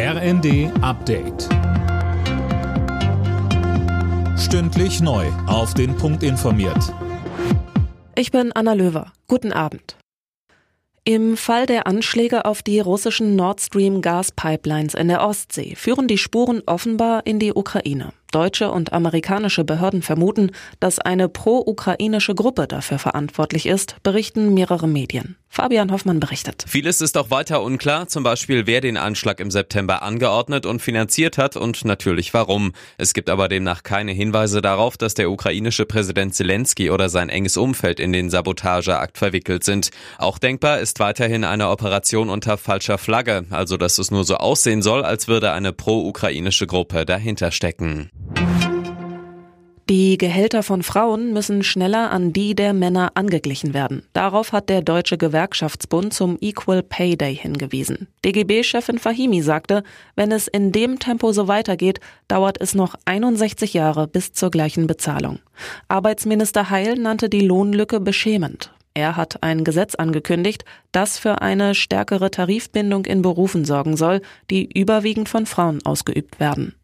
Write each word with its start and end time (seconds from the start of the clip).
RND 0.00 0.70
Update. 0.80 1.48
Stündlich 4.38 5.00
neu. 5.00 5.26
Auf 5.48 5.74
den 5.74 5.96
Punkt 5.96 6.22
informiert. 6.22 6.94
Ich 8.14 8.30
bin 8.30 8.52
Anna 8.52 8.74
Löwer. 8.74 9.12
Guten 9.26 9.52
Abend. 9.52 9.96
Im 11.02 11.36
Fall 11.36 11.66
der 11.66 11.88
Anschläge 11.88 12.44
auf 12.44 12.62
die 12.62 12.78
russischen 12.78 13.34
Nord 13.34 13.60
Stream 13.60 14.00
Gaspipelines 14.00 14.94
in 14.94 15.08
der 15.08 15.26
Ostsee 15.26 15.74
führen 15.74 16.06
die 16.06 16.18
Spuren 16.18 16.62
offenbar 16.66 17.26
in 17.26 17.40
die 17.40 17.52
Ukraine. 17.52 18.12
Deutsche 18.30 18.70
und 18.70 18.92
amerikanische 18.92 19.64
Behörden 19.64 20.02
vermuten, 20.02 20.50
dass 20.80 20.98
eine 20.98 21.28
pro-ukrainische 21.28 22.34
Gruppe 22.34 22.66
dafür 22.66 22.98
verantwortlich 22.98 23.66
ist, 23.66 23.96
berichten 24.02 24.52
mehrere 24.52 24.86
Medien. 24.86 25.36
Fabian 25.50 25.90
Hoffmann 25.90 26.20
berichtet. 26.20 26.64
Vieles 26.68 27.00
ist 27.00 27.16
auch 27.16 27.30
weiter 27.30 27.62
unklar, 27.62 28.06
zum 28.06 28.22
Beispiel 28.22 28.66
wer 28.66 28.80
den 28.80 28.96
Anschlag 28.96 29.40
im 29.40 29.50
September 29.50 30.02
angeordnet 30.02 30.66
und 30.66 30.80
finanziert 30.80 31.38
hat 31.38 31.56
und 31.56 31.84
natürlich 31.84 32.34
warum. 32.34 32.72
Es 32.98 33.14
gibt 33.14 33.30
aber 33.30 33.48
demnach 33.48 33.82
keine 33.82 34.12
Hinweise 34.12 34.60
darauf, 34.60 34.96
dass 34.98 35.14
der 35.14 35.30
ukrainische 35.30 35.86
Präsident 35.86 36.34
Zelensky 36.34 36.90
oder 36.90 37.08
sein 37.08 37.30
enges 37.30 37.56
Umfeld 37.56 37.98
in 37.98 38.12
den 38.12 38.30
Sabotageakt 38.30 39.16
verwickelt 39.16 39.64
sind. 39.64 39.90
Auch 40.18 40.38
denkbar 40.38 40.80
ist 40.80 41.00
weiterhin 41.00 41.44
eine 41.44 41.70
Operation 41.70 42.28
unter 42.28 42.58
falscher 42.58 42.98
Flagge, 42.98 43.46
also 43.50 43.78
dass 43.78 43.98
es 43.98 44.10
nur 44.10 44.24
so 44.24 44.36
aussehen 44.36 44.82
soll, 44.82 45.02
als 45.02 45.28
würde 45.28 45.52
eine 45.52 45.72
pro-ukrainische 45.72 46.66
Gruppe 46.66 47.06
dahinter 47.06 47.50
stecken. 47.50 48.10
Die 49.90 50.18
Gehälter 50.18 50.62
von 50.62 50.82
Frauen 50.82 51.32
müssen 51.32 51.62
schneller 51.62 52.10
an 52.10 52.34
die 52.34 52.54
der 52.54 52.74
Männer 52.74 53.12
angeglichen 53.14 53.72
werden. 53.72 54.02
Darauf 54.12 54.52
hat 54.52 54.68
der 54.68 54.82
Deutsche 54.82 55.16
Gewerkschaftsbund 55.16 56.12
zum 56.12 56.36
Equal 56.42 56.82
Pay 56.82 57.16
Day 57.16 57.34
hingewiesen. 57.34 58.06
DGB-Chefin 58.22 58.98
Fahimi 58.98 59.40
sagte, 59.40 59.82
wenn 60.14 60.30
es 60.30 60.46
in 60.46 60.72
dem 60.72 60.98
Tempo 60.98 61.32
so 61.32 61.48
weitergeht, 61.48 62.00
dauert 62.28 62.60
es 62.60 62.74
noch 62.74 62.96
61 63.06 63.72
Jahre 63.72 64.06
bis 64.06 64.34
zur 64.34 64.50
gleichen 64.50 64.86
Bezahlung. 64.86 65.38
Arbeitsminister 65.88 66.68
Heil 66.68 66.96
nannte 66.96 67.30
die 67.30 67.40
Lohnlücke 67.40 67.98
beschämend. 67.98 68.74
Er 68.92 69.16
hat 69.16 69.42
ein 69.42 69.64
Gesetz 69.64 69.94
angekündigt, 69.94 70.66
das 70.92 71.18
für 71.18 71.40
eine 71.40 71.74
stärkere 71.74 72.30
Tarifbindung 72.30 73.06
in 73.06 73.22
Berufen 73.22 73.64
sorgen 73.64 73.96
soll, 73.96 74.20
die 74.50 74.68
überwiegend 74.78 75.30
von 75.30 75.46
Frauen 75.46 75.78
ausgeübt 75.86 76.40
werden. 76.40 76.74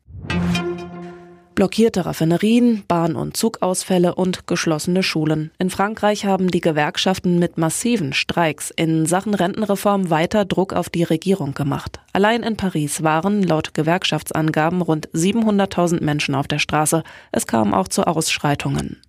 Blockierte 1.54 2.04
Raffinerien, 2.04 2.82
Bahn- 2.88 3.14
und 3.14 3.36
Zugausfälle 3.36 4.16
und 4.16 4.48
geschlossene 4.48 5.04
Schulen. 5.04 5.52
In 5.58 5.70
Frankreich 5.70 6.24
haben 6.24 6.50
die 6.50 6.60
Gewerkschaften 6.60 7.38
mit 7.38 7.58
massiven 7.58 8.12
Streiks 8.12 8.72
in 8.74 9.06
Sachen 9.06 9.34
Rentenreform 9.34 10.10
weiter 10.10 10.44
Druck 10.44 10.72
auf 10.72 10.90
die 10.90 11.04
Regierung 11.04 11.54
gemacht. 11.54 12.00
Allein 12.12 12.42
in 12.42 12.56
Paris 12.56 13.04
waren 13.04 13.44
laut 13.44 13.72
Gewerkschaftsangaben 13.72 14.82
rund 14.82 15.08
700.000 15.10 16.02
Menschen 16.02 16.34
auf 16.34 16.48
der 16.48 16.58
Straße. 16.58 17.04
Es 17.30 17.46
kam 17.46 17.72
auch 17.72 17.86
zu 17.86 18.04
Ausschreitungen. 18.04 19.00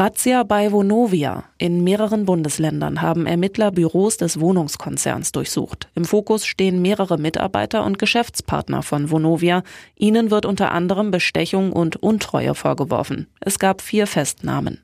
Razzia 0.00 0.44
bei 0.44 0.72
Vonovia. 0.72 1.44
In 1.58 1.84
mehreren 1.84 2.24
Bundesländern 2.24 3.02
haben 3.02 3.26
Ermittler 3.26 3.70
Büros 3.70 4.16
des 4.16 4.40
Wohnungskonzerns 4.40 5.30
durchsucht. 5.30 5.90
Im 5.94 6.06
Fokus 6.06 6.46
stehen 6.46 6.80
mehrere 6.80 7.18
Mitarbeiter 7.18 7.84
und 7.84 7.98
Geschäftspartner 7.98 8.82
von 8.82 9.10
Vonovia. 9.10 9.62
Ihnen 9.96 10.30
wird 10.30 10.46
unter 10.46 10.72
anderem 10.72 11.10
Bestechung 11.10 11.70
und 11.70 11.96
Untreue 11.96 12.54
vorgeworfen. 12.54 13.26
Es 13.40 13.58
gab 13.58 13.82
vier 13.82 14.06
Festnahmen. 14.06 14.80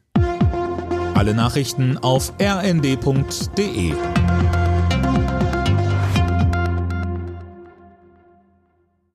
Alle 1.15 1.33
Nachrichten 1.33 1.97
auf 1.97 2.35
rnd.de 2.39 3.95